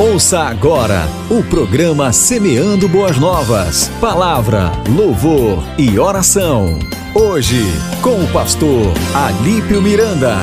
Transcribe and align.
Ouça 0.00 0.42
agora 0.42 1.08
o 1.28 1.42
programa 1.42 2.12
Semeando 2.12 2.88
Boas 2.88 3.18
Novas. 3.18 3.88
Palavra, 4.00 4.70
louvor 4.88 5.58
e 5.76 5.98
oração. 5.98 6.78
Hoje, 7.12 7.64
com 8.00 8.22
o 8.22 8.32
pastor 8.32 8.94
Alípio 9.12 9.82
Miranda. 9.82 10.36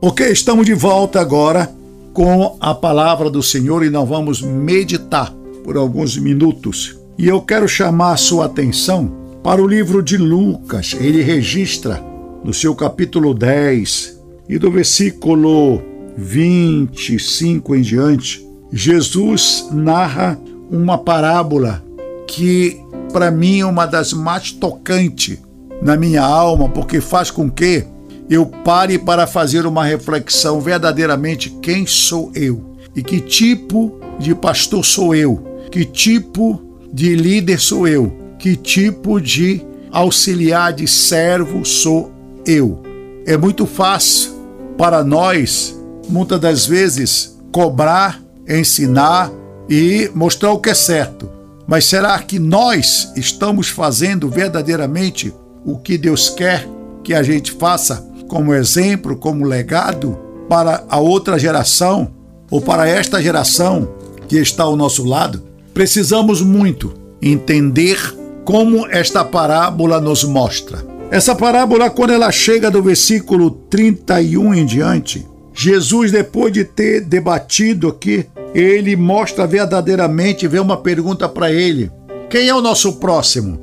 Ok, 0.00 0.30
estamos 0.30 0.64
de 0.64 0.74
volta 0.74 1.20
agora 1.20 1.68
com 2.12 2.56
a 2.60 2.72
palavra 2.72 3.28
do 3.28 3.42
Senhor 3.42 3.84
e 3.84 3.90
nós 3.90 4.08
vamos 4.08 4.40
meditar 4.40 5.34
por 5.64 5.76
alguns 5.76 6.16
minutos. 6.16 6.96
E 7.18 7.26
eu 7.26 7.40
quero 7.40 7.66
chamar 7.66 8.12
a 8.12 8.16
sua 8.16 8.46
atenção 8.46 9.10
para 9.42 9.60
o 9.60 9.66
livro 9.66 10.00
de 10.00 10.16
Lucas. 10.16 10.94
Ele 11.00 11.20
registra 11.20 12.00
no 12.44 12.54
seu 12.54 12.76
capítulo 12.76 13.34
10 13.34 14.20
e 14.48 14.56
do 14.56 14.70
versículo 14.70 15.97
25 16.20 17.76
em 17.76 17.80
diante, 17.80 18.44
Jesus 18.72 19.68
narra 19.70 20.36
uma 20.68 20.98
parábola 20.98 21.84
que, 22.26 22.76
para 23.12 23.30
mim, 23.30 23.60
é 23.60 23.64
uma 23.64 23.86
das 23.86 24.12
mais 24.12 24.50
tocantes 24.50 25.38
na 25.80 25.96
minha 25.96 26.22
alma, 26.22 26.68
porque 26.68 27.00
faz 27.00 27.30
com 27.30 27.48
que 27.48 27.84
eu 28.28 28.44
pare 28.44 28.98
para 28.98 29.28
fazer 29.28 29.64
uma 29.64 29.84
reflexão 29.84 30.60
verdadeiramente 30.60 31.50
quem 31.62 31.86
sou 31.86 32.32
eu. 32.34 32.74
E 32.96 33.02
que 33.02 33.20
tipo 33.20 34.00
de 34.18 34.34
pastor 34.34 34.84
sou 34.84 35.14
eu, 35.14 35.60
que 35.70 35.84
tipo 35.84 36.60
de 36.92 37.14
líder 37.14 37.60
sou 37.60 37.86
eu, 37.86 38.12
que 38.40 38.56
tipo 38.56 39.20
de 39.20 39.64
auxiliar 39.92 40.72
de 40.72 40.88
servo 40.88 41.64
sou 41.64 42.10
eu. 42.44 42.82
É 43.24 43.36
muito 43.36 43.66
fácil 43.66 44.32
para 44.76 45.04
nós 45.04 45.77
muitas 46.08 46.40
das 46.40 46.66
vezes, 46.66 47.38
cobrar, 47.52 48.20
ensinar 48.48 49.30
e 49.68 50.10
mostrar 50.14 50.52
o 50.52 50.60
que 50.60 50.70
é 50.70 50.74
certo. 50.74 51.28
Mas 51.66 51.84
será 51.84 52.18
que 52.18 52.38
nós 52.38 53.12
estamos 53.14 53.68
fazendo 53.68 54.28
verdadeiramente 54.28 55.34
o 55.64 55.76
que 55.78 55.98
Deus 55.98 56.30
quer 56.30 56.66
que 57.04 57.12
a 57.12 57.22
gente 57.22 57.52
faça 57.52 58.06
como 58.26 58.54
exemplo, 58.54 59.16
como 59.16 59.44
legado 59.44 60.18
para 60.48 60.84
a 60.88 60.98
outra 60.98 61.38
geração 61.38 62.10
ou 62.50 62.60
para 62.60 62.88
esta 62.88 63.22
geração 63.22 63.88
que 64.26 64.36
está 64.36 64.62
ao 64.62 64.76
nosso 64.76 65.04
lado? 65.04 65.42
Precisamos 65.74 66.40
muito 66.40 66.94
entender 67.20 67.98
como 68.44 68.86
esta 68.86 69.22
parábola 69.24 70.00
nos 70.00 70.24
mostra. 70.24 70.84
Essa 71.10 71.34
parábola, 71.34 71.90
quando 71.90 72.12
ela 72.12 72.30
chega 72.32 72.70
do 72.70 72.82
versículo 72.82 73.50
31 73.50 74.54
em 74.54 74.66
diante, 74.66 75.26
Jesus, 75.60 76.12
depois 76.12 76.52
de 76.52 76.62
ter 76.62 77.00
debatido 77.00 77.88
aqui, 77.88 78.24
ele 78.54 78.94
mostra 78.94 79.44
verdadeiramente, 79.44 80.46
vê 80.46 80.60
uma 80.60 80.76
pergunta 80.76 81.28
para 81.28 81.50
ele: 81.50 81.90
quem 82.30 82.48
é 82.48 82.54
o 82.54 82.62
nosso 82.62 83.00
próximo? 83.00 83.58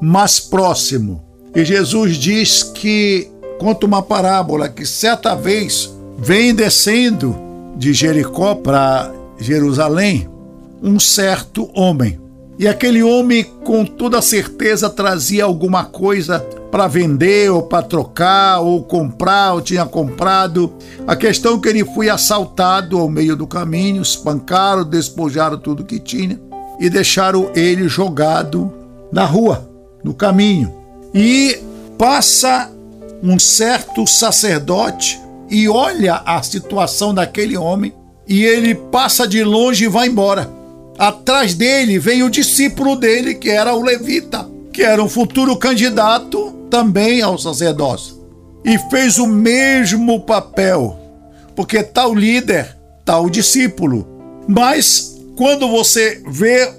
Mais 0.00 0.40
próximo. 0.40 1.22
E 1.54 1.62
Jesus 1.62 2.16
diz 2.16 2.62
que 2.62 3.28
conta 3.58 3.84
uma 3.84 4.02
parábola 4.02 4.70
que 4.70 4.86
certa 4.86 5.34
vez 5.34 5.94
vem 6.16 6.54
descendo 6.54 7.36
de 7.76 7.92
Jericó 7.92 8.54
para 8.54 9.12
Jerusalém 9.38 10.26
um 10.82 10.98
certo 10.98 11.70
homem. 11.74 12.18
E 12.58 12.66
aquele 12.66 13.02
homem, 13.02 13.44
com 13.64 13.84
toda 13.84 14.22
certeza, 14.22 14.88
trazia 14.88 15.44
alguma 15.44 15.84
coisa 15.84 16.38
para 16.74 16.88
vender, 16.88 17.52
ou 17.52 17.62
para 17.62 17.84
trocar, 17.84 18.58
ou 18.58 18.82
comprar, 18.82 19.52
ou 19.52 19.60
tinha 19.60 19.86
comprado. 19.86 20.74
A 21.06 21.14
questão 21.14 21.54
é 21.54 21.60
que 21.60 21.68
ele 21.68 21.84
foi 21.84 22.10
assaltado 22.10 22.98
ao 22.98 23.08
meio 23.08 23.36
do 23.36 23.46
caminho, 23.46 24.02
espancaram, 24.02 24.82
despojaram 24.82 25.56
tudo 25.56 25.84
que 25.84 26.00
tinha 26.00 26.36
e 26.80 26.90
deixaram 26.90 27.48
ele 27.54 27.86
jogado 27.86 28.72
na 29.12 29.24
rua, 29.24 29.70
no 30.02 30.12
caminho. 30.12 30.74
E 31.14 31.60
passa 31.96 32.68
um 33.22 33.38
certo 33.38 34.04
sacerdote 34.04 35.20
e 35.48 35.68
olha 35.68 36.22
a 36.26 36.42
situação 36.42 37.14
daquele 37.14 37.56
homem 37.56 37.94
e 38.26 38.42
ele 38.42 38.74
passa 38.74 39.28
de 39.28 39.44
longe 39.44 39.84
e 39.84 39.88
vai 39.88 40.08
embora. 40.08 40.50
Atrás 40.98 41.54
dele 41.54 42.00
vem 42.00 42.24
o 42.24 42.30
discípulo 42.30 42.96
dele, 42.96 43.36
que 43.36 43.48
era 43.48 43.76
o 43.76 43.80
levita, 43.80 44.52
que 44.74 44.82
era 44.82 45.00
um 45.00 45.08
futuro 45.08 45.56
candidato 45.56 46.50
também 46.68 47.22
ao 47.22 47.38
sacerdócio. 47.38 48.16
E 48.64 48.76
fez 48.90 49.18
o 49.18 49.26
mesmo 49.26 50.20
papel, 50.20 50.98
porque 51.54 51.80
tal 51.80 52.12
líder, 52.12 52.76
tal 53.04 53.30
discípulo. 53.30 54.04
Mas 54.48 55.16
quando 55.36 55.68
você 55.68 56.20
vê 56.26 56.72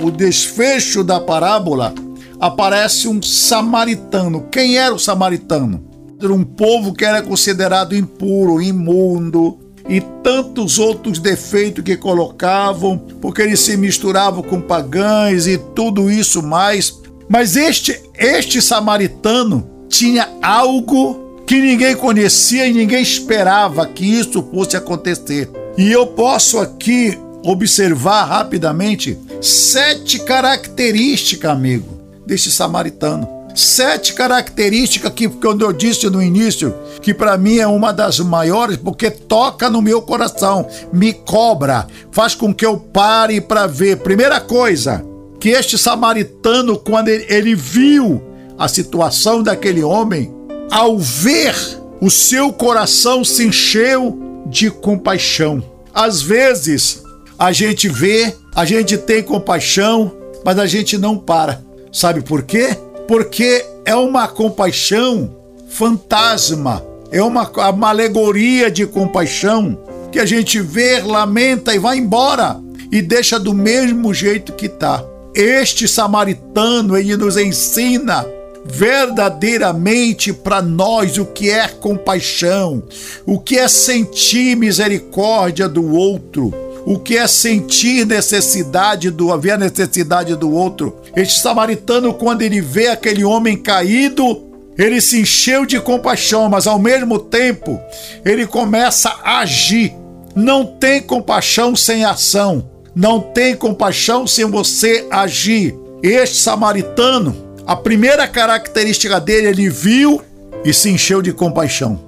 o 0.00 0.12
desfecho 0.12 1.02
da 1.02 1.20
parábola, 1.20 1.92
aparece 2.38 3.08
um 3.08 3.20
samaritano. 3.20 4.46
Quem 4.48 4.78
era 4.78 4.94
o 4.94 4.98
samaritano? 4.98 5.84
Era 6.22 6.32
um 6.32 6.44
povo 6.44 6.94
que 6.94 7.04
era 7.04 7.20
considerado 7.20 7.96
impuro, 7.96 8.62
imundo, 8.62 9.58
e 9.88 10.00
tantos 10.22 10.78
outros 10.78 11.18
defeitos 11.18 11.82
que 11.82 11.96
colocavam, 11.96 12.96
porque 13.20 13.42
eles 13.42 13.58
se 13.58 13.76
misturavam 13.76 14.40
com 14.40 14.60
pagães 14.60 15.48
e 15.48 15.58
tudo 15.58 16.08
isso 16.08 16.42
mais. 16.42 16.99
Mas 17.30 17.54
este, 17.56 17.96
este 18.18 18.60
samaritano 18.60 19.86
tinha 19.88 20.28
algo 20.42 21.44
que 21.46 21.60
ninguém 21.60 21.94
conhecia 21.94 22.66
e 22.66 22.72
ninguém 22.72 23.00
esperava 23.00 23.86
que 23.86 24.04
isso 24.04 24.42
fosse 24.52 24.76
acontecer. 24.76 25.48
E 25.78 25.92
eu 25.92 26.08
posso 26.08 26.58
aqui 26.58 27.16
observar 27.44 28.24
rapidamente 28.24 29.16
sete 29.40 30.18
características, 30.18 31.52
amigo, 31.52 31.86
deste 32.26 32.50
samaritano 32.50 33.40
sete 33.54 34.14
características 34.14 35.12
que, 35.12 35.28
quando 35.28 35.64
eu 35.64 35.72
disse 35.72 36.08
no 36.08 36.22
início, 36.22 36.74
que 37.02 37.12
para 37.12 37.36
mim 37.36 37.58
é 37.58 37.66
uma 37.66 37.92
das 37.92 38.18
maiores, 38.20 38.76
porque 38.76 39.10
toca 39.10 39.68
no 39.68 39.82
meu 39.82 40.02
coração, 40.02 40.66
me 40.92 41.12
cobra, 41.12 41.86
faz 42.10 42.34
com 42.34 42.54
que 42.54 42.64
eu 42.64 42.76
pare 42.76 43.40
para 43.40 43.66
ver. 43.66 43.98
Primeira 43.98 44.40
coisa, 44.40 45.04
que 45.40 45.48
este 45.48 45.78
samaritano, 45.78 46.78
quando 46.78 47.08
ele, 47.08 47.26
ele 47.28 47.54
viu 47.54 48.22
a 48.58 48.68
situação 48.68 49.42
daquele 49.42 49.82
homem, 49.82 50.32
ao 50.70 50.98
ver, 50.98 51.54
o 52.00 52.10
seu 52.10 52.52
coração 52.52 53.24
se 53.24 53.46
encheu 53.46 54.18
de 54.46 54.70
compaixão. 54.70 55.62
Às 55.92 56.22
vezes, 56.22 57.02
a 57.38 57.50
gente 57.50 57.88
vê, 57.88 58.34
a 58.54 58.64
gente 58.64 58.96
tem 58.98 59.22
compaixão, 59.22 60.12
mas 60.44 60.58
a 60.58 60.66
gente 60.66 60.96
não 60.96 61.16
para. 61.16 61.62
Sabe 61.90 62.22
por 62.22 62.42
quê? 62.42 62.76
porque 63.10 63.66
é 63.84 63.96
uma 63.96 64.28
compaixão 64.28 65.34
fantasma, 65.68 66.80
é 67.10 67.20
uma, 67.20 67.50
uma 67.70 67.88
alegoria 67.88 68.70
de 68.70 68.86
compaixão 68.86 69.76
que 70.12 70.20
a 70.20 70.24
gente 70.24 70.60
vê, 70.60 71.00
lamenta 71.00 71.74
e 71.74 71.78
vai 71.80 71.98
embora 71.98 72.60
e 72.92 73.02
deixa 73.02 73.36
do 73.36 73.52
mesmo 73.52 74.14
jeito 74.14 74.52
que 74.52 74.66
está. 74.66 75.04
Este 75.34 75.86
samaritano, 75.86 76.96
ele 76.96 77.16
nos 77.16 77.36
ensina 77.36 78.26
verdadeiramente 78.64 80.32
para 80.32 80.60
nós 80.60 81.18
o 81.18 81.24
que 81.24 81.50
é 81.50 81.66
compaixão, 81.66 82.82
o 83.26 83.38
que 83.38 83.58
é 83.58 83.66
sentir 83.68 84.56
misericórdia 84.56 85.68
do 85.68 85.94
outro 85.94 86.52
o 86.84 86.98
que 86.98 87.16
é 87.16 87.26
sentir 87.26 88.06
necessidade 88.06 89.10
do 89.10 89.32
haver 89.32 89.58
necessidade 89.58 90.34
do 90.34 90.50
outro. 90.50 90.96
Este 91.14 91.40
samaritano, 91.40 92.14
quando 92.14 92.42
ele 92.42 92.60
vê 92.60 92.88
aquele 92.88 93.24
homem 93.24 93.56
caído, 93.56 94.42
ele 94.78 95.00
se 95.00 95.20
encheu 95.20 95.66
de 95.66 95.78
compaixão, 95.78 96.48
mas 96.48 96.66
ao 96.66 96.78
mesmo 96.78 97.18
tempo 97.18 97.78
ele 98.24 98.46
começa 98.46 99.10
a 99.22 99.40
agir. 99.40 99.94
Não 100.34 100.64
tem 100.64 101.02
compaixão 101.02 101.76
sem 101.76 102.04
ação. 102.04 102.64
Não 103.00 103.18
tem 103.18 103.56
compaixão 103.56 104.26
sem 104.26 104.44
você 104.44 105.06
agir. 105.10 105.74
Este 106.02 106.36
samaritano, 106.36 107.34
a 107.66 107.74
primeira 107.74 108.28
característica 108.28 109.18
dele, 109.18 109.46
ele 109.46 109.70
viu 109.70 110.20
e 110.62 110.74
se 110.74 110.90
encheu 110.90 111.22
de 111.22 111.32
compaixão. 111.32 111.98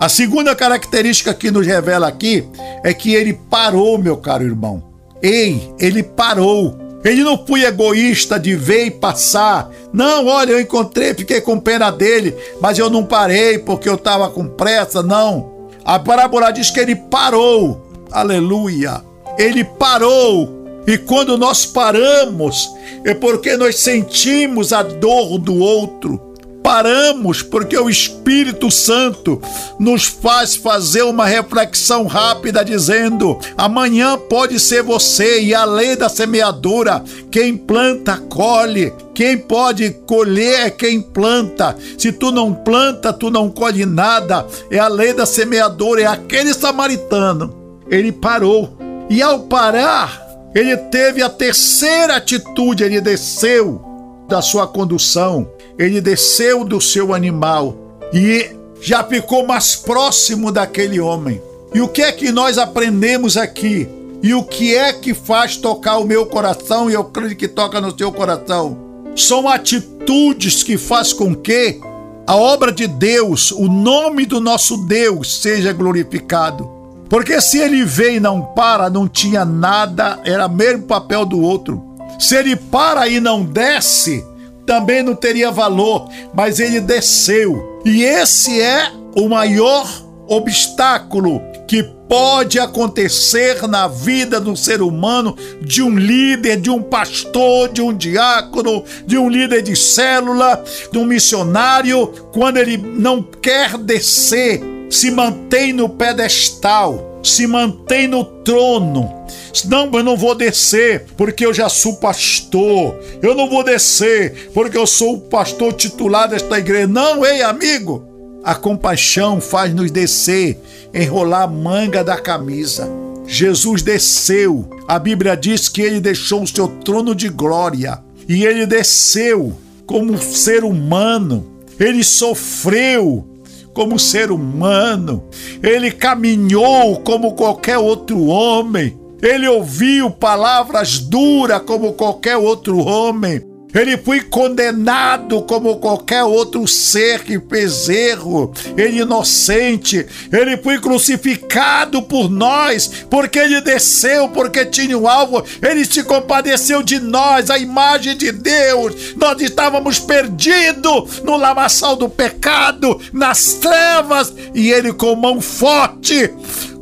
A 0.00 0.08
segunda 0.08 0.56
característica 0.56 1.32
que 1.32 1.52
nos 1.52 1.64
revela 1.64 2.08
aqui 2.08 2.48
é 2.82 2.92
que 2.92 3.14
ele 3.14 3.38
parou, 3.48 3.96
meu 3.96 4.16
caro 4.16 4.42
irmão. 4.42 4.82
Ei, 5.22 5.72
ele 5.78 6.02
parou. 6.02 6.76
Ele 7.04 7.22
não 7.22 7.46
foi 7.46 7.62
egoísta 7.62 8.36
de 8.36 8.56
ver 8.56 8.86
e 8.86 8.90
passar. 8.90 9.70
Não, 9.92 10.26
olha, 10.26 10.50
eu 10.50 10.60
encontrei, 10.60 11.14
fiquei 11.14 11.40
com 11.40 11.60
pena 11.60 11.92
dele, 11.92 12.34
mas 12.60 12.76
eu 12.76 12.90
não 12.90 13.04
parei 13.04 13.56
porque 13.56 13.88
eu 13.88 13.94
estava 13.94 14.28
com 14.28 14.48
pressa. 14.48 15.00
Não. 15.00 15.68
A 15.84 15.96
parábola 15.96 16.50
diz 16.50 16.70
que 16.70 16.80
ele 16.80 16.96
parou. 16.96 17.88
Aleluia. 18.10 19.08
Ele 19.40 19.64
parou. 19.64 20.58
E 20.86 20.98
quando 20.98 21.36
nós 21.36 21.66
paramos, 21.66 22.68
é 23.04 23.14
porque 23.14 23.56
nós 23.56 23.78
sentimos 23.78 24.72
a 24.72 24.82
dor 24.82 25.38
do 25.38 25.56
outro 25.56 26.30
paramos 26.70 27.42
porque 27.42 27.76
o 27.76 27.90
Espírito 27.90 28.70
Santo 28.70 29.42
nos 29.76 30.04
faz 30.04 30.54
fazer 30.54 31.02
uma 31.02 31.26
reflexão 31.26 32.06
rápida 32.06 32.64
dizendo: 32.64 33.36
amanhã 33.56 34.16
pode 34.16 34.60
ser 34.60 34.82
você 34.82 35.42
e 35.42 35.52
a 35.52 35.64
lei 35.64 35.96
da 35.96 36.08
semeadura, 36.08 37.02
quem 37.28 37.56
planta 37.56 38.16
colhe, 38.16 38.92
quem 39.12 39.36
pode 39.36 39.90
colher 40.06 40.66
é 40.66 40.70
quem 40.70 41.00
planta. 41.00 41.76
Se 41.98 42.12
tu 42.12 42.30
não 42.30 42.54
planta, 42.54 43.12
tu 43.12 43.30
não 43.30 43.50
colhe 43.50 43.84
nada. 43.84 44.46
É 44.70 44.78
a 44.78 44.86
lei 44.86 45.12
da 45.12 45.26
semeadora, 45.26 46.02
é 46.02 46.06
aquele 46.06 46.54
samaritano. 46.54 47.52
Ele 47.90 48.12
parou. 48.12 48.79
E 49.10 49.20
ao 49.20 49.40
parar, 49.40 50.24
ele 50.54 50.76
teve 50.76 51.20
a 51.20 51.28
terceira 51.28 52.14
atitude, 52.14 52.84
ele 52.84 53.00
desceu 53.00 53.82
da 54.28 54.40
sua 54.40 54.68
condução, 54.68 55.50
ele 55.76 56.00
desceu 56.00 56.64
do 56.64 56.80
seu 56.80 57.12
animal 57.12 57.76
e 58.14 58.52
já 58.80 59.02
ficou 59.02 59.44
mais 59.44 59.74
próximo 59.74 60.52
daquele 60.52 61.00
homem. 61.00 61.42
E 61.74 61.80
o 61.80 61.88
que 61.88 62.02
é 62.02 62.12
que 62.12 62.30
nós 62.30 62.56
aprendemos 62.56 63.36
aqui? 63.36 63.88
E 64.22 64.32
o 64.32 64.44
que 64.44 64.76
é 64.76 64.92
que 64.92 65.12
faz 65.12 65.56
tocar 65.56 65.98
o 65.98 66.06
meu 66.06 66.26
coração 66.26 66.88
e 66.88 66.94
eu 66.94 67.02
creio 67.02 67.34
que 67.34 67.48
toca 67.48 67.80
no 67.80 67.96
seu 67.98 68.12
coração? 68.12 68.78
São 69.16 69.48
atitudes 69.48 70.62
que 70.62 70.78
faz 70.78 71.12
com 71.12 71.34
que 71.34 71.80
a 72.28 72.36
obra 72.36 72.70
de 72.70 72.86
Deus, 72.86 73.50
o 73.50 73.66
nome 73.66 74.24
do 74.24 74.40
nosso 74.40 74.76
Deus 74.76 75.40
seja 75.40 75.72
glorificado. 75.72 76.79
Porque 77.10 77.40
se 77.40 77.58
ele 77.58 77.84
vem 77.84 78.16
e 78.16 78.20
não 78.20 78.40
para, 78.40 78.88
não 78.88 79.08
tinha 79.08 79.44
nada, 79.44 80.20
era 80.24 80.48
mesmo 80.48 80.84
papel 80.84 81.26
do 81.26 81.40
outro. 81.40 81.82
Se 82.20 82.36
ele 82.36 82.54
para 82.54 83.08
e 83.08 83.18
não 83.18 83.44
desce, 83.44 84.24
também 84.64 85.02
não 85.02 85.16
teria 85.16 85.50
valor, 85.50 86.08
mas 86.32 86.60
ele 86.60 86.80
desceu. 86.80 87.80
E 87.84 88.04
esse 88.04 88.60
é 88.60 88.92
o 89.16 89.28
maior 89.28 89.88
obstáculo 90.28 91.42
que 91.66 91.82
pode 92.08 92.58
acontecer 92.58 93.66
na 93.66 93.88
vida 93.88 94.40
do 94.40 94.56
ser 94.56 94.80
humano, 94.80 95.36
de 95.62 95.82
um 95.82 95.96
líder, 95.96 96.60
de 96.60 96.70
um 96.70 96.82
pastor, 96.82 97.68
de 97.68 97.82
um 97.82 97.92
diácono, 97.92 98.84
de 99.06 99.18
um 99.18 99.28
líder 99.28 99.62
de 99.62 99.74
célula, 99.74 100.62
de 100.92 100.98
um 100.98 101.04
missionário, 101.04 102.06
quando 102.32 102.58
ele 102.58 102.76
não 102.76 103.22
quer 103.22 103.76
descer, 103.78 104.60
se 104.90 105.10
mantém 105.10 105.72
no 105.72 105.88
pedestal, 105.88 107.20
se 107.22 107.46
mantém 107.46 108.06
no 108.06 108.24
trono 108.24 109.20
não, 109.66 109.90
eu 109.92 110.02
não 110.02 110.16
vou 110.16 110.34
descer 110.34 111.06
porque 111.16 111.44
eu 111.44 111.52
já 111.52 111.68
sou 111.68 111.96
pastor. 111.96 112.98
Eu 113.20 113.34
não 113.34 113.48
vou 113.48 113.64
descer 113.64 114.50
porque 114.54 114.76
eu 114.76 114.86
sou 114.86 115.14
o 115.14 115.20
pastor 115.20 115.72
titular 115.72 116.28
desta 116.28 116.58
igreja. 116.58 116.86
Não, 116.86 117.24
ei, 117.24 117.42
amigo. 117.42 118.06
A 118.42 118.54
compaixão 118.54 119.40
faz 119.40 119.74
nos 119.74 119.90
descer, 119.90 120.58
enrolar 120.94 121.42
a 121.42 121.46
manga 121.46 122.02
da 122.02 122.16
camisa. 122.16 122.88
Jesus 123.26 123.82
desceu. 123.82 124.68
A 124.88 124.98
Bíblia 124.98 125.36
diz 125.36 125.68
que 125.68 125.82
ele 125.82 126.00
deixou 126.00 126.42
o 126.42 126.46
seu 126.46 126.66
trono 126.66 127.14
de 127.14 127.28
glória 127.28 127.98
e 128.28 128.44
ele 128.44 128.66
desceu 128.66 129.52
como 129.84 130.16
ser 130.18 130.64
humano. 130.64 131.46
Ele 131.78 132.02
sofreu 132.02 133.26
como 133.72 133.98
ser 133.98 134.30
humano. 134.30 135.24
Ele 135.62 135.90
caminhou 135.90 137.00
como 137.00 137.34
qualquer 137.34 137.78
outro 137.78 138.26
homem. 138.26 138.98
Ele 139.22 139.46
ouviu 139.48 140.10
palavras 140.10 140.98
duras 140.98 141.62
como 141.62 141.92
qualquer 141.92 142.36
outro 142.36 142.78
homem. 142.78 143.49
Ele 143.74 143.96
foi 143.96 144.20
condenado 144.20 145.42
como 145.42 145.76
qualquer 145.76 146.24
outro 146.24 146.66
ser 146.66 147.22
que 147.22 147.40
fez 147.40 147.88
erro, 147.88 148.52
ele 148.76 149.00
inocente. 149.00 150.06
Ele 150.32 150.56
foi 150.56 150.80
crucificado 150.80 152.02
por 152.02 152.28
nós, 152.28 153.04
porque 153.08 153.38
ele 153.38 153.60
desceu, 153.60 154.28
porque 154.28 154.66
tinha 154.66 154.96
um 154.96 155.08
alvo. 155.08 155.44
Ele 155.62 155.84
se 155.84 156.02
compadeceu 156.02 156.82
de 156.82 156.98
nós, 156.98 157.50
a 157.50 157.58
imagem 157.58 158.16
de 158.16 158.32
Deus. 158.32 159.14
Nós 159.16 159.40
estávamos 159.40 159.98
perdidos 159.98 161.20
no 161.22 161.36
lamaçal 161.36 161.96
do 161.96 162.08
pecado, 162.08 163.00
nas 163.12 163.54
trevas, 163.54 164.32
e 164.54 164.70
ele 164.70 164.92
com 164.92 165.14
mão 165.14 165.40
forte 165.40 166.32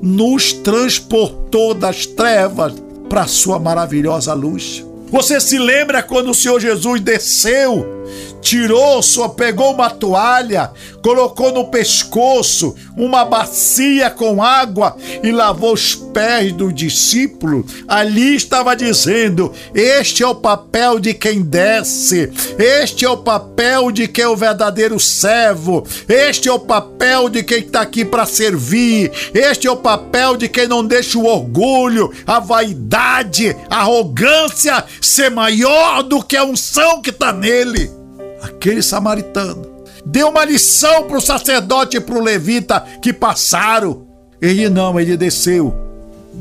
nos 0.02 0.52
transportou 0.52 1.74
das 1.74 2.06
trevas 2.06 2.74
para 3.08 3.22
a 3.22 3.26
sua 3.26 3.58
maravilhosa 3.58 4.32
luz. 4.34 4.87
Você 5.10 5.40
se 5.40 5.58
lembra 5.58 6.02
quando 6.02 6.30
o 6.30 6.34
Senhor 6.34 6.60
Jesus 6.60 7.00
desceu 7.00 7.97
tirou, 8.40 9.02
só 9.02 9.28
pegou 9.28 9.72
uma 9.72 9.90
toalha, 9.90 10.70
colocou 11.02 11.52
no 11.52 11.66
pescoço 11.70 12.74
uma 12.96 13.24
bacia 13.24 14.10
com 14.10 14.42
água 14.42 14.96
e 15.22 15.30
lavou 15.30 15.72
os 15.72 15.94
pés 15.94 16.52
do 16.52 16.72
discípulo. 16.72 17.64
Ali 17.86 18.36
estava 18.36 18.74
dizendo: 18.74 19.52
Este 19.74 20.22
é 20.22 20.26
o 20.26 20.34
papel 20.34 20.98
de 20.98 21.14
quem 21.14 21.42
desce, 21.42 22.32
este 22.58 23.04
é 23.04 23.10
o 23.10 23.18
papel 23.18 23.90
de 23.90 24.08
quem 24.08 24.24
é 24.24 24.28
o 24.28 24.36
verdadeiro 24.36 24.98
servo, 24.98 25.86
este 26.08 26.48
é 26.48 26.52
o 26.52 26.58
papel 26.58 27.28
de 27.28 27.42
quem 27.42 27.58
está 27.58 27.82
aqui 27.82 28.04
para 28.04 28.26
servir, 28.26 29.12
este 29.34 29.66
é 29.66 29.70
o 29.70 29.76
papel 29.76 30.36
de 30.36 30.48
quem 30.48 30.66
não 30.66 30.84
deixa 30.84 31.18
o 31.18 31.26
orgulho, 31.26 32.12
a 32.26 32.40
vaidade, 32.40 33.56
a 33.70 33.80
arrogância 33.80 34.84
ser 35.00 35.30
maior 35.30 36.02
do 36.02 36.22
que 36.22 36.36
a 36.36 36.44
unção 36.44 37.02
que 37.02 37.10
está 37.10 37.32
nele 37.32 37.97
aquele 38.42 38.82
samaritano. 38.82 39.66
Deu 40.04 40.28
uma 40.28 40.44
lição 40.44 41.04
para 41.04 41.18
o 41.18 41.20
sacerdote 41.20 41.96
e 41.96 42.00
para 42.00 42.18
o 42.18 42.22
levita 42.22 42.80
que 43.02 43.12
passaram. 43.12 44.06
Ele 44.40 44.68
não, 44.68 44.98
ele 44.98 45.16
desceu. 45.16 45.74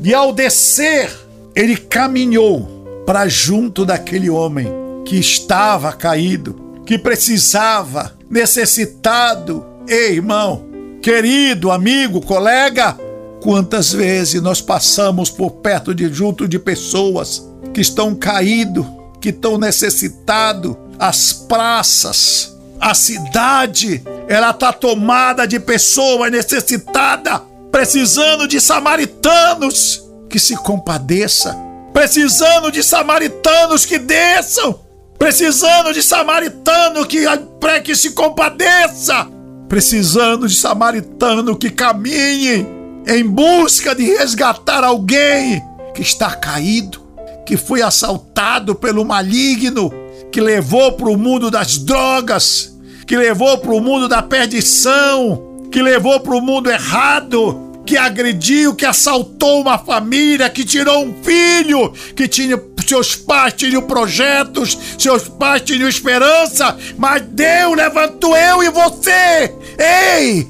E 0.02 0.14
ao 0.14 0.32
descer, 0.32 1.10
ele 1.54 1.76
caminhou 1.76 3.02
para 3.04 3.26
junto 3.26 3.84
daquele 3.84 4.30
homem 4.30 4.68
que 5.04 5.16
estava 5.16 5.92
caído, 5.92 6.82
que 6.86 6.98
precisava, 6.98 8.12
necessitado. 8.30 9.64
Ei, 9.88 10.16
irmão, 10.16 10.66
querido, 11.02 11.70
amigo, 11.70 12.20
colega, 12.20 12.96
quantas 13.42 13.92
vezes 13.92 14.40
nós 14.42 14.60
passamos 14.60 15.30
por 15.30 15.50
perto 15.52 15.94
de 15.94 16.12
junto 16.12 16.46
de 16.46 16.58
pessoas 16.58 17.48
que 17.72 17.80
estão 17.80 18.14
caídos, 18.14 18.86
que 19.20 19.30
estão 19.30 19.58
necessitados, 19.58 20.76
as 20.98 21.32
praças, 21.32 22.56
a 22.80 22.94
cidade, 22.94 24.02
ela 24.28 24.50
está 24.50 24.72
tomada 24.72 25.46
de 25.46 25.58
pessoas 25.60 26.30
necessitadas, 26.30 27.40
precisando 27.70 28.48
de 28.48 28.60
samaritanos 28.60 30.04
que 30.28 30.38
se 30.38 30.56
compadeça, 30.56 31.56
precisando 31.92 32.70
de 32.70 32.82
samaritanos 32.82 33.84
que 33.84 33.98
desçam, 33.98 34.80
precisando 35.18 35.92
de 35.92 36.02
samaritano 36.02 37.06
que, 37.06 37.24
que 37.84 37.96
se 37.96 38.10
compadeça, 38.10 39.26
precisando 39.68 40.46
de 40.46 40.54
samaritano 40.54 41.56
que 41.56 41.70
caminhe 41.70 42.66
em 43.06 43.24
busca 43.24 43.94
de 43.94 44.04
resgatar 44.04 44.84
alguém 44.84 45.62
que 45.94 46.02
está 46.02 46.30
caído, 46.34 47.00
que 47.44 47.56
foi 47.56 47.82
assaltado 47.82 48.74
pelo 48.74 49.04
maligno, 49.04 49.90
que 50.30 50.40
levou 50.40 50.92
para 50.92 51.08
o 51.08 51.16
mundo 51.16 51.50
das 51.50 51.78
drogas, 51.78 52.76
que 53.06 53.16
levou 53.16 53.58
para 53.58 53.72
o 53.72 53.80
mundo 53.80 54.08
da 54.08 54.22
perdição, 54.22 55.66
que 55.70 55.80
levou 55.80 56.20
para 56.20 56.34
o 56.34 56.40
mundo 56.40 56.70
errado, 56.70 57.82
que 57.86 57.96
agrediu, 57.96 58.74
que 58.74 58.84
assaltou 58.84 59.62
uma 59.62 59.78
família, 59.78 60.50
que 60.50 60.64
tirou 60.64 61.04
um 61.04 61.22
filho, 61.22 61.92
que 62.14 62.28
tinha 62.28 62.58
seus 62.88 63.14
pais 63.14 63.52
tinham 63.52 63.82
projetos, 63.82 64.78
seus 64.98 65.28
pais 65.28 65.60
tinham 65.60 65.88
esperança, 65.88 66.76
mas 66.96 67.22
Deus 67.22 67.76
levantou 67.76 68.34
eu 68.34 68.62
e 68.62 68.70
você. 68.70 69.54
Ei, 69.78 70.48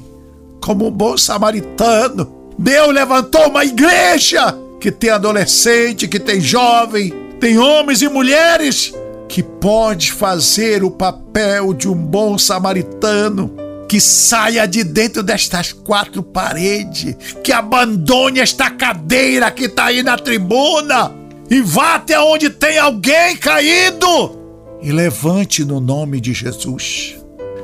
como 0.61 0.87
um 0.87 0.91
bom 0.91 1.17
samaritano, 1.17 2.53
Deus 2.57 2.93
levantou 2.93 3.49
uma 3.49 3.65
igreja 3.65 4.57
que 4.79 4.89
tem 4.89 5.09
adolescente, 5.09 6.07
que 6.07 6.19
tem 6.19 6.39
jovem, 6.39 7.13
tem 7.41 7.57
homens 7.57 8.01
e 8.01 8.07
mulheres 8.07 8.93
que 9.29 9.43
pode 9.43 10.11
fazer 10.11 10.83
o 10.83 10.89
papel 10.89 11.71
de 11.73 11.87
um 11.87 11.93
bom 11.93 12.35
samaritano, 12.37 13.55
que 13.87 14.01
saia 14.01 14.67
de 14.67 14.83
dentro 14.83 15.21
destas 15.21 15.71
quatro 15.71 16.23
paredes, 16.23 17.15
que 17.43 17.53
abandone 17.53 18.39
esta 18.39 18.71
cadeira 18.71 19.51
que 19.51 19.65
está 19.65 19.85
aí 19.85 20.01
na 20.01 20.17
tribuna 20.17 21.13
e 21.49 21.61
vá 21.61 21.95
até 21.95 22.19
onde 22.19 22.49
tem 22.49 22.79
alguém 22.79 23.37
caído 23.37 24.37
e 24.81 24.91
levante 24.91 25.63
no 25.63 25.79
nome 25.79 26.19
de 26.19 26.33
Jesus. 26.33 27.15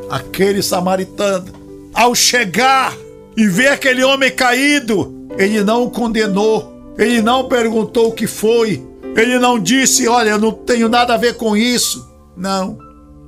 Aquele 0.10 0.62
samaritano, 0.62 1.52
ao 1.94 2.14
chegar 2.14 2.94
e 3.36 3.48
ver 3.48 3.70
aquele 3.70 4.04
homem 4.04 4.32
caído, 4.32 5.30
ele 5.38 5.64
não 5.64 5.84
o 5.84 5.90
condenou, 5.90 6.94
ele 6.98 7.22
não 7.22 7.48
perguntou 7.48 8.10
o 8.10 8.12
que 8.12 8.28
foi, 8.28 8.84
ele 9.16 9.40
não 9.40 9.60
disse, 9.60 10.08
olha, 10.08 10.32
eu 10.32 10.40
não 10.40 10.52
tenho 10.52 10.90
nada 10.90 11.14
a 11.14 11.18
ver 11.18 11.36
com 11.36 11.56
isso. 11.56 12.10
Não. 12.36 12.78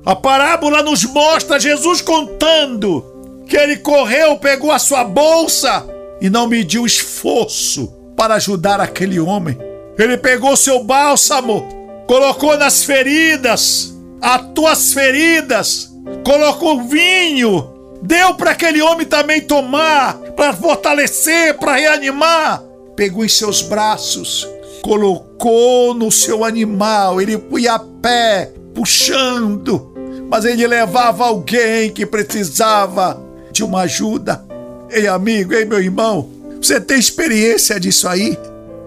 A 0.04 0.14
parábola 0.14 0.82
nos 0.82 1.04
mostra 1.04 1.58
Jesus 1.58 2.00
contando 2.00 3.04
que 3.46 3.56
ele 3.56 3.78
correu, 3.78 4.36
pegou 4.36 4.70
a 4.70 4.78
sua 4.78 5.02
bolsa 5.04 5.86
e 6.20 6.28
não 6.28 6.46
mediu 6.46 6.84
esforço 6.84 7.92
para 8.16 8.34
ajudar 8.34 8.80
aquele 8.80 9.18
homem. 9.18 9.58
Ele 9.98 10.16
pegou 10.16 10.56
seu 10.56 10.84
bálsamo, 10.84 11.66
colocou 12.06 12.56
nas 12.56 12.84
feridas, 12.84 13.94
as 14.20 14.42
tuas 14.54 14.92
feridas, 14.92 15.90
colocou 16.24 16.82
vinho, 16.82 17.98
deu 18.02 18.34
para 18.34 18.50
aquele 18.50 18.82
homem 18.82 19.06
também 19.06 19.40
tomar, 19.40 20.14
para 20.36 20.52
fortalecer, 20.52 21.56
para 21.58 21.76
reanimar. 21.76 22.62
Pegou 22.94 23.24
em 23.24 23.28
seus 23.28 23.62
braços, 23.62 24.46
colocou 24.82 25.94
no 25.94 26.10
seu 26.10 26.44
animal, 26.44 27.20
ele 27.20 27.42
ia 27.58 27.74
a 27.74 27.78
pé, 27.78 28.52
puxando, 28.74 29.92
mas 30.30 30.44
ele 30.44 30.66
levava 30.66 31.24
alguém 31.24 31.90
que 31.90 32.06
precisava 32.06 33.20
de 33.50 33.64
uma 33.64 33.82
ajuda. 33.82 34.44
Ei, 34.90 35.06
amigo, 35.06 35.52
ei, 35.52 35.64
meu 35.64 35.80
irmão, 35.80 36.28
você 36.60 36.80
tem 36.80 36.98
experiência 36.98 37.78
disso 37.78 38.08
aí? 38.08 38.36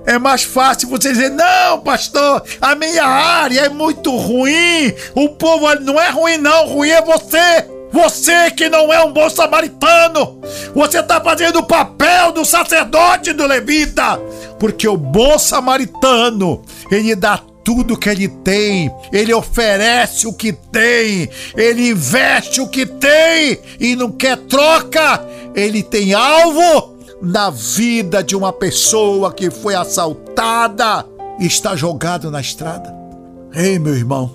É 0.06 0.18
mais 0.18 0.44
fácil 0.44 0.90
você 0.90 1.12
dizer: 1.12 1.30
não, 1.30 1.80
pastor, 1.82 2.44
a 2.60 2.76
minha 2.76 3.06
área 3.06 3.62
é 3.62 3.70
muito 3.70 4.16
ruim. 4.16 4.94
O 5.14 5.30
povo 5.30 5.74
não 5.82 6.00
é 6.00 6.10
ruim, 6.10 6.38
não. 6.38 6.68
Ruim 6.68 6.90
é 6.90 7.02
você. 7.02 7.68
Você 7.92 8.50
que 8.52 8.70
não 8.70 8.92
é 8.92 9.04
um 9.04 9.12
bom 9.12 9.30
samaritano. 9.30 10.40
Você 10.74 11.00
está 11.00 11.20
fazendo 11.20 11.60
o 11.60 11.64
papel 11.64 12.32
do 12.32 12.46
sacerdote 12.46 13.34
do 13.34 13.46
levita. 13.46 14.20
Porque 14.62 14.88
o 14.88 14.96
bom 14.96 15.40
samaritano, 15.40 16.62
ele 16.92 17.16
dá 17.16 17.42
tudo 17.64 17.98
que 17.98 18.08
ele 18.08 18.28
tem, 18.28 18.94
ele 19.12 19.34
oferece 19.34 20.28
o 20.28 20.34
que 20.34 20.54
tem, 20.54 21.28
ele 21.58 21.90
investe 21.90 22.62
o 22.62 22.68
que 22.68 22.86
tem 22.86 23.58
e 23.80 23.96
não 23.96 24.12
quer 24.12 24.38
troca. 24.38 25.26
Ele 25.56 25.82
tem 25.82 26.14
alvo 26.14 26.96
na 27.20 27.50
vida 27.50 28.24
de 28.24 28.36
uma 28.36 28.54
pessoa 28.54 29.34
que 29.34 29.50
foi 29.50 29.74
assaltada 29.74 31.08
e 31.40 31.48
está 31.48 31.76
jogado 31.76 32.30
na 32.30 32.40
estrada. 32.40 32.94
Ei, 33.56 33.80
meu 33.80 33.96
irmão, 33.96 34.30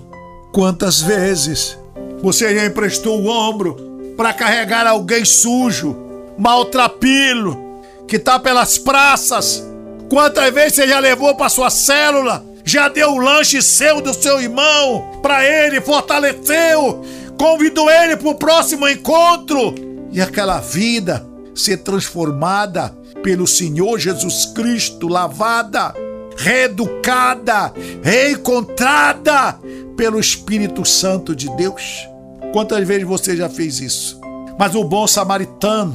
quantas 0.51 0.99
vezes 0.99 1.77
você 2.21 2.53
já 2.53 2.65
emprestou 2.65 3.21
o 3.21 3.29
ombro 3.29 3.77
para 4.17 4.33
carregar 4.33 4.87
alguém 4.87 5.23
sujo, 5.23 5.95
maltrapilo, 6.37 7.81
que 8.05 8.17
está 8.17 8.37
pelas 8.37 8.77
praças? 8.77 9.63
Quantas 10.09 10.53
vezes 10.53 10.75
você 10.75 10.87
já 10.87 10.99
levou 10.99 11.35
para 11.35 11.49
sua 11.49 11.69
célula? 11.69 12.45
Já 12.63 12.89
deu 12.89 13.11
o 13.11 13.17
lanche 13.17 13.61
seu 13.61 14.01
do 14.01 14.13
seu 14.13 14.41
irmão 14.41 15.19
para 15.21 15.45
ele, 15.45 15.79
fortaleceu, 15.79 17.01
convidou 17.37 17.89
ele 17.89 18.17
para 18.17 18.29
o 18.29 18.35
próximo 18.35 18.87
encontro 18.87 19.73
e 20.11 20.21
aquela 20.21 20.59
vida 20.59 21.25
ser 21.55 21.77
transformada 21.77 22.93
pelo 23.23 23.47
Senhor 23.47 23.97
Jesus 23.97 24.45
Cristo, 24.45 25.07
lavada, 25.07 25.93
reeducada, 26.37 27.73
reencontrada 28.03 29.57
pelo 29.95 30.19
Espírito 30.19 30.85
Santo 30.85 31.35
de 31.35 31.49
Deus. 31.55 32.07
Quantas 32.53 32.87
vezes 32.87 33.05
você 33.05 33.35
já 33.35 33.49
fez 33.49 33.79
isso? 33.79 34.19
Mas 34.57 34.75
o 34.75 34.83
bom 34.83 35.07
samaritano, 35.07 35.93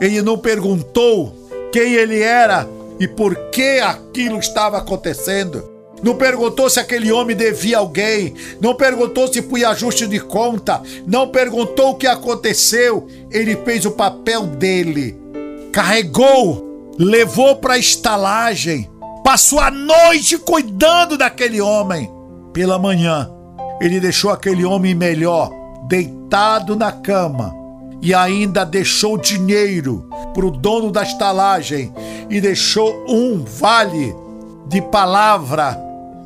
ele 0.00 0.20
não 0.22 0.38
perguntou 0.38 1.48
quem 1.72 1.94
ele 1.94 2.20
era 2.20 2.66
e 2.98 3.08
por 3.08 3.34
que 3.50 3.80
aquilo 3.80 4.38
estava 4.38 4.78
acontecendo 4.78 5.74
não 6.04 6.16
perguntou 6.16 6.68
se 6.68 6.78
aquele 6.78 7.10
homem 7.10 7.34
devia 7.34 7.78
alguém, 7.78 8.34
não 8.60 8.74
perguntou 8.74 9.26
se 9.32 9.40
foi 9.40 9.64
ajuste 9.64 10.06
de 10.06 10.20
conta, 10.20 10.82
não 11.06 11.28
perguntou 11.28 11.92
o 11.92 11.94
que 11.94 12.06
aconteceu. 12.06 13.06
Ele 13.30 13.56
fez 13.64 13.86
o 13.86 13.90
papel 13.92 14.42
dele, 14.42 15.18
carregou, 15.72 16.92
levou 16.98 17.56
para 17.56 17.74
a 17.74 17.78
estalagem, 17.78 18.90
passou 19.24 19.58
a 19.58 19.70
noite 19.70 20.36
cuidando 20.36 21.16
daquele 21.16 21.62
homem. 21.62 22.10
Pela 22.52 22.78
manhã, 22.78 23.30
ele 23.80 23.98
deixou 23.98 24.30
aquele 24.30 24.62
homem 24.62 24.94
melhor, 24.94 25.50
deitado 25.88 26.76
na 26.76 26.92
cama, 26.92 27.50
e 28.02 28.12
ainda 28.12 28.62
deixou 28.62 29.16
dinheiro 29.16 30.06
para 30.32 30.46
o 30.46 30.50
dono 30.50 30.90
da 30.90 31.02
estalagem 31.02 31.92
e 32.30 32.40
deixou 32.40 33.04
um 33.08 33.44
vale 33.44 34.14
de 34.66 34.80
palavra 34.80 35.78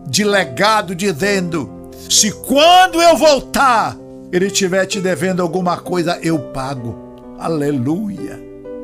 de 0.07 0.25
legado 0.25 0.95
dizendo: 0.95 1.91
se 2.09 2.31
quando 2.33 3.01
eu 3.01 3.17
voltar 3.17 3.97
ele 4.31 4.47
estiver 4.47 4.85
te 4.87 5.01
devendo 5.01 5.41
alguma 5.41 5.79
coisa, 5.79 6.19
eu 6.23 6.39
pago. 6.39 6.97
Aleluia. 7.39 8.39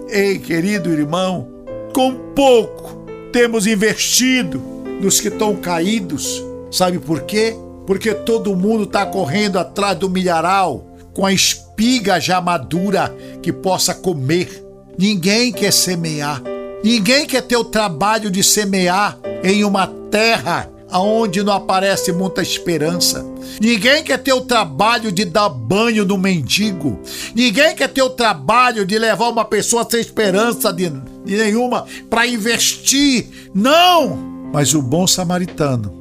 Ei, 0.09 0.39
querido 0.39 0.91
irmão, 0.91 1.49
com 1.93 2.15
pouco 2.35 3.05
temos 3.31 3.67
investido 3.67 4.59
nos 5.01 5.21
que 5.21 5.29
estão 5.29 5.57
caídos. 5.57 6.43
Sabe 6.71 6.99
por 6.99 7.23
quê? 7.23 7.55
Porque 7.87 8.15
todo 8.15 8.57
mundo 8.57 8.85
está 8.85 9.05
correndo 9.05 9.59
atrás 9.59 9.99
do 9.99 10.09
milharal 10.09 10.87
com 11.13 11.27
a 11.27 11.33
espiga 11.33 12.19
já 12.19 12.41
madura 12.41 13.15
que 13.43 13.53
possa 13.53 13.95
comer. 13.95 14.64
Ninguém 14.99 15.53
quer 15.53 15.73
semear. 15.73 16.43
Ninguém 16.83 17.27
quer 17.27 17.43
ter 17.43 17.57
o 17.57 17.65
trabalho 17.65 18.31
de 18.31 18.43
semear 18.43 19.19
em 19.43 19.65
uma 19.65 19.87
terra 19.87 20.71
aonde 20.91 21.43
não 21.43 21.53
aparece 21.53 22.13
muita 22.13 22.41
esperança. 22.41 23.25
Ninguém 23.61 24.03
quer 24.05 24.19
ter 24.19 24.33
o 24.33 24.43
trabalho 24.43 25.11
de 25.11 25.25
dar 25.25 25.49
banho 25.49 26.05
no 26.05 26.17
mendigo. 26.17 27.01
Ninguém 27.35 27.75
quer 27.75 27.89
ter 27.89 28.03
o 28.03 28.11
trabalho 28.11 28.87
de 28.87 28.99
levar 28.99 29.29
uma 29.29 29.45
pessoa 29.45 29.87
sem 29.89 30.01
esperança 30.01 30.73
de, 30.73 30.91
de 31.25 31.37
nenhuma 31.37 31.85
para 32.09 32.27
investir. 32.27 33.51
Não! 33.53 34.17
Mas 34.53 34.73
o 34.73 34.81
bom 34.81 35.07
samaritano, 35.07 35.93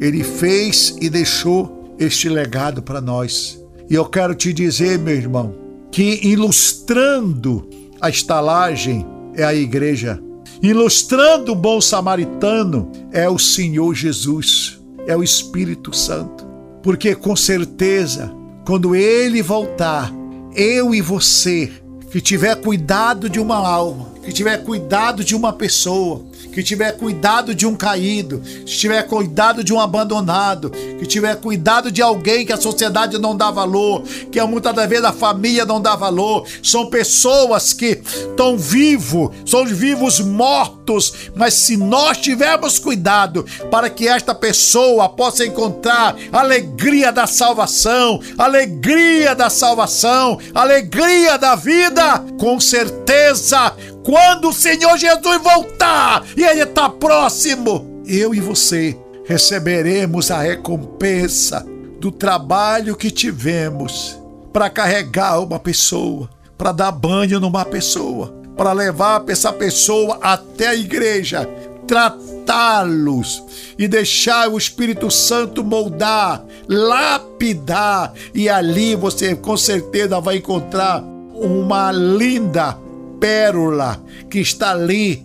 ele 0.00 0.24
fez 0.24 0.96
e 1.00 1.08
deixou 1.08 1.94
este 1.98 2.28
legado 2.28 2.82
para 2.82 3.00
nós. 3.00 3.60
E 3.88 3.94
eu 3.94 4.04
quero 4.06 4.34
te 4.34 4.52
dizer, 4.52 4.98
meu 4.98 5.14
irmão, 5.14 5.54
que 5.92 6.18
ilustrando 6.26 7.68
a 8.02 8.10
estalagem 8.10 9.06
é 9.34 9.44
a 9.44 9.54
igreja 9.54 10.20
Ilustrando 10.62 11.50
o 11.50 11.56
bom 11.56 11.80
samaritano 11.80 12.88
é 13.10 13.28
o 13.28 13.36
Senhor 13.36 13.92
Jesus, 13.96 14.78
é 15.08 15.16
o 15.16 15.22
Espírito 15.24 15.92
Santo. 15.92 16.46
Porque 16.84 17.16
com 17.16 17.34
certeza, 17.34 18.32
quando 18.64 18.94
ele 18.94 19.42
voltar, 19.42 20.12
eu 20.54 20.94
e 20.94 21.00
você, 21.00 21.72
que 22.12 22.20
tiver 22.20 22.54
cuidado 22.54 23.28
de 23.28 23.40
uma 23.40 23.56
alma, 23.56 24.12
que 24.24 24.32
tiver 24.32 24.58
cuidado 24.58 25.24
de 25.24 25.34
uma 25.34 25.52
pessoa, 25.52 26.24
que 26.52 26.62
tiver 26.62 26.92
cuidado 26.92 27.54
de 27.54 27.66
um 27.66 27.74
caído, 27.74 28.40
que 28.40 28.76
tiver 28.76 29.02
cuidado 29.04 29.62
de 29.64 29.72
um 29.72 29.80
abandonado, 29.80 30.70
que 30.70 31.06
tiver 31.06 31.36
cuidado 31.36 31.90
de 31.90 32.02
alguém 32.02 32.44
que 32.44 32.52
a 32.52 32.60
sociedade 32.60 33.18
não 33.18 33.36
dá 33.36 33.50
valor, 33.50 34.02
que 34.30 34.40
muitas 34.42 34.74
das 34.74 34.88
vezes 34.88 35.04
a 35.04 35.12
família 35.12 35.64
não 35.64 35.80
dá 35.80 35.96
valor, 35.96 36.46
são 36.62 36.86
pessoas 36.86 37.72
que 37.72 38.02
estão 38.04 38.56
vivos, 38.56 39.30
são 39.46 39.64
vivos 39.64 40.20
mortos, 40.20 41.12
mas 41.34 41.54
se 41.54 41.76
nós 41.76 42.18
tivermos 42.18 42.78
cuidado 42.78 43.44
para 43.70 43.88
que 43.88 44.06
esta 44.08 44.34
pessoa 44.34 45.08
possa 45.08 45.46
encontrar 45.46 46.16
alegria 46.32 47.12
da 47.12 47.26
salvação, 47.26 48.20
alegria 48.36 49.34
da 49.34 49.48
salvação, 49.48 50.38
alegria 50.54 51.36
da 51.38 51.54
vida, 51.54 52.24
com 52.38 52.60
certeza 52.60 53.74
quando 54.02 54.48
o 54.48 54.52
Senhor 54.52 54.96
Jesus 54.96 55.42
voltar 55.42 56.24
e 56.36 56.42
Ele 56.42 56.62
está 56.62 56.88
próximo, 56.88 58.02
eu 58.06 58.34
e 58.34 58.40
você 58.40 58.96
receberemos 59.24 60.30
a 60.30 60.40
recompensa 60.40 61.66
do 62.00 62.10
trabalho 62.10 62.96
que 62.96 63.10
tivemos 63.10 64.20
para 64.52 64.68
carregar 64.68 65.40
uma 65.40 65.58
pessoa, 65.58 66.28
para 66.58 66.72
dar 66.72 66.90
banho 66.90 67.38
numa 67.38 67.64
pessoa, 67.64 68.34
para 68.56 68.72
levar 68.72 69.24
essa 69.28 69.52
pessoa 69.52 70.18
até 70.20 70.68
a 70.68 70.74
igreja, 70.74 71.48
tratá-los 71.86 73.42
e 73.78 73.86
deixar 73.86 74.48
o 74.48 74.58
Espírito 74.58 75.10
Santo 75.10 75.64
moldar, 75.64 76.44
lapidar, 76.68 78.12
e 78.34 78.48
ali 78.48 78.94
você 78.94 79.34
com 79.34 79.56
certeza 79.56 80.20
vai 80.20 80.36
encontrar 80.36 81.02
uma 81.34 81.90
linda 81.92 82.81
pérola 83.22 84.02
que 84.28 84.40
está 84.40 84.72
ali 84.72 85.24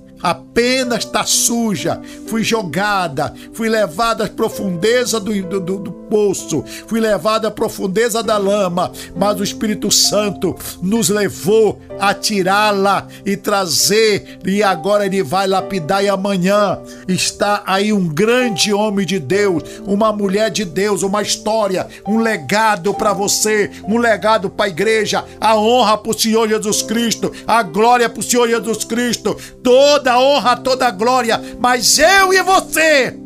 apenas 0.58 1.06
está 1.06 1.24
suja, 1.24 2.02
fui 2.26 2.44
jogada, 2.44 3.32
fui 3.54 3.70
levada 3.70 4.24
às 4.24 4.30
profundezas 4.30 5.22
do, 5.22 5.32
do, 5.44 5.60
do, 5.60 5.92
poço, 6.08 6.64
fui 6.88 7.00
levado 7.00 7.46
à 7.46 7.52
profundeza 7.52 8.24
da 8.24 8.38
lama, 8.38 8.92
mas 9.16 9.40
o 9.40 9.44
Espírito 9.44 9.92
Santo 9.92 10.56
nos 10.82 11.10
levou 11.10 11.80
a 12.00 12.14
tirá-la 12.14 13.08
e 13.26 13.38
trazer, 13.38 14.40
e 14.46 14.64
agora 14.64 15.06
ele 15.06 15.22
vai 15.22 15.48
lapidar. 15.48 16.04
E 16.04 16.10
amanhã 16.10 16.80
está 17.08 17.62
aí 17.66 17.92
um 17.92 18.08
grande 18.08 18.74
homem 18.74 19.06
de 19.06 19.20
Deus, 19.20 19.64
uma 19.86 20.12
mulher 20.12 20.50
de 20.50 20.66
Deus, 20.66 21.04
uma 21.04 21.22
história, 21.22 21.88
um 22.08 22.20
legado 22.20 22.94
para 22.94 23.14
você, 23.14 23.70
um 23.84 23.98
legado 23.98 24.50
para 24.50 24.66
a 24.66 24.70
igreja, 24.70 25.24
a 25.40 25.56
honra 25.56 25.98
para 25.98 26.12
o 26.12 26.20
Senhor 26.20 26.48
Jesus 26.48 26.82
Cristo, 26.82 27.32
a 27.46 27.62
glória 27.62 28.10
para 28.10 28.20
o 28.20 28.24
Senhor 28.24 28.48
Jesus 28.48 28.84
Cristo, 28.86 29.36
toda 29.62 30.14
a 30.14 30.20
honra, 30.20 30.47
toda 30.56 30.88
a 30.88 30.92
glória, 30.92 31.42
mas 31.60 31.98
eu 32.00 32.34
e 32.34 32.42
você 32.42 33.18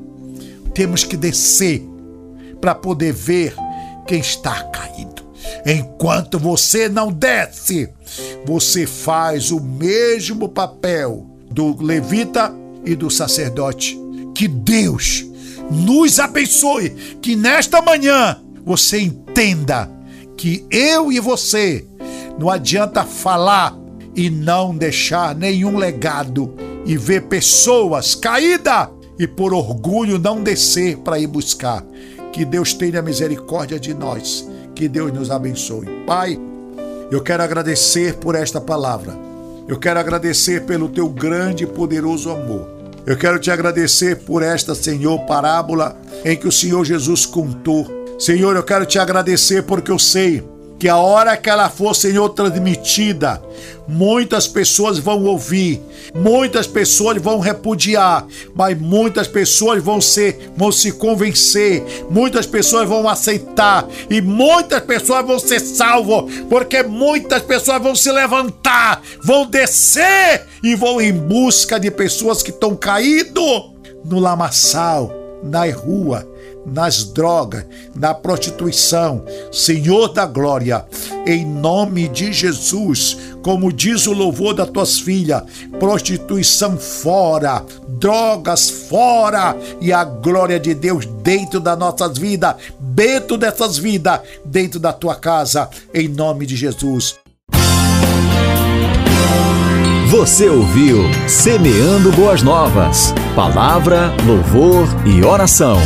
temos 0.74 1.04
que 1.04 1.18
descer 1.18 1.86
para 2.60 2.74
poder 2.74 3.14
ver 3.14 3.54
quem 4.08 4.20
está 4.20 4.64
caído. 4.64 5.22
Enquanto 5.66 6.40
você 6.40 6.90
não 6.90 7.12
desce, 7.12 7.90
você 8.46 8.88
faz 8.88 9.52
o 9.52 9.60
mesmo 9.60 10.50
papel 10.50 11.28
do 11.50 11.82
levita 11.82 12.54
e 12.86 12.96
do 12.96 13.10
sacerdote. 13.10 13.98
Que 14.34 14.48
Deus 14.48 15.26
nos 15.70 16.20
abençoe, 16.20 16.90
que 17.22 17.36
nesta 17.36 17.82
manhã 17.82 18.40
você 18.66 19.00
entenda 19.00 19.90
que 20.38 20.66
eu 20.72 21.12
e 21.12 21.20
você 21.20 21.86
não 22.40 22.50
adianta 22.50 23.04
falar 23.04 23.78
e 24.16 24.30
não 24.30 24.76
deixar 24.76 25.36
nenhum 25.36 25.78
legado 25.78 26.54
e 26.86 26.98
ver 26.98 27.24
pessoas 27.24 28.16
caídas 28.16 28.90
e 29.18 29.28
por 29.28 29.54
orgulho 29.54 30.18
não 30.18 30.42
descer 30.42 30.98
para 30.98 31.20
ir 31.20 31.28
buscar. 31.28 31.86
Que 32.32 32.46
Deus 32.46 32.74
tenha 32.74 33.02
misericórdia 33.02 33.80
de 33.80 33.94
nós. 33.94 34.48
Que 34.74 34.88
Deus 34.88 35.12
nos 35.14 35.30
abençoe. 35.30 35.86
Pai, 36.08 36.40
eu 37.12 37.22
quero 37.22 37.44
agradecer 37.44 38.16
por 38.16 38.36
esta 38.36 38.60
palavra. 38.60 39.14
Eu 39.68 39.78
quero 39.78 40.00
agradecer 40.00 40.66
pelo 40.66 40.90
teu 40.90 41.08
grande 41.10 41.66
e 41.66 41.68
poderoso 41.68 42.30
amor. 42.32 42.68
Eu 43.06 43.18
quero 43.18 43.40
te 43.40 43.52
agradecer 43.52 44.18
por 44.18 44.44
esta, 44.44 44.76
Senhor, 44.76 45.20
parábola 45.26 46.00
em 46.24 46.38
que 46.38 46.48
o 46.48 46.52
Senhor 46.52 46.84
Jesus 46.86 47.26
contou. 47.26 47.86
Senhor, 48.20 48.56
eu 48.56 48.64
quero 48.64 48.86
te 48.86 49.00
agradecer 49.00 49.64
porque 49.64 49.92
eu 49.92 49.98
sei 49.98 50.44
que 50.82 50.90
a 50.90 50.98
hora 50.98 51.38
que 51.38 51.48
ela 51.48 51.70
for, 51.70 51.96
Senhor, 51.96 52.28
transmitida, 52.30 53.40
muitas 53.88 54.48
pessoas 54.48 54.98
vão 54.98 55.24
ouvir, 55.26 55.80
muitas 56.16 56.66
pessoas 56.66 57.22
vão 57.22 57.40
repudiar, 57.40 58.26
mas 58.56 58.76
muitas 58.80 59.28
pessoas 59.28 59.84
vão 59.84 60.02
ser, 60.02 60.52
vão 60.58 60.72
se 60.72 60.94
convencer, 60.94 61.84
muitas 62.10 62.48
pessoas 62.48 62.90
vão 62.90 63.08
aceitar 63.08 63.88
e 64.10 64.22
muitas 64.22 64.82
pessoas 64.82 65.24
vão 65.24 65.38
ser 65.38 65.60
salvas, 65.60 66.34
porque 66.50 66.82
muitas 66.82 67.44
pessoas 67.44 67.80
vão 67.80 67.96
se 67.96 68.12
levantar, 68.12 69.04
vão 69.24 69.46
descer 69.46 70.48
e 70.64 70.74
vão 70.74 71.00
em 71.00 71.14
busca 71.14 71.80
de 71.80 71.92
pessoas 71.92 72.42
que 72.42 72.50
estão 72.50 72.76
caídas 72.76 73.66
no 74.04 74.20
lamaçal, 74.20 75.14
na 75.44 75.72
rua, 75.72 76.28
nas 76.66 77.04
drogas, 77.04 77.66
na 77.96 78.14
prostituição. 78.14 79.24
Senhor 79.52 80.10
da 80.10 80.26
glória, 80.26 80.86
em 81.26 81.46
nome 81.46 82.08
de 82.08 82.32
Jesus, 82.32 83.18
como 83.42 83.72
diz 83.72 84.08
o 84.08 84.14
louvor 84.14 84.54
das 84.54 84.70
tuas 84.70 85.00
filhas, 85.00 85.44
prostituição 85.80 86.78
fora, 86.78 87.64
drogas 88.00 88.70
fora 88.70 89.56
e 89.80 89.92
a 89.92 90.04
glória 90.04 90.60
de 90.60 90.74
Deus 90.74 91.06
dentro 91.24 91.60
das 91.60 91.78
nossas 91.78 92.18
vidas, 92.18 92.56
dentro 92.80 93.38
dessas 93.38 93.78
vidas, 93.78 94.22
dentro 94.46 94.80
da 94.80 94.94
tua 94.94 95.16
casa, 95.16 95.70
em 95.94 96.08
nome 96.08 96.46
de 96.46 96.56
Jesus. 96.56 97.16
Você 100.12 100.50
ouviu 100.50 101.04
Semeando 101.26 102.12
Boas 102.12 102.44
Novas. 102.44 103.14
Palavra, 103.34 104.14
louvor 104.26 104.86
e 105.06 105.24
oração. 105.24 105.78